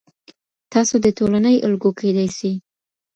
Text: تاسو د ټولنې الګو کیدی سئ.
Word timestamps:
تاسو 0.73 0.95
د 1.05 1.07
ټولنې 1.17 1.55
الګو 1.67 1.91
کیدی 1.99 2.27
سئ. 2.37 2.53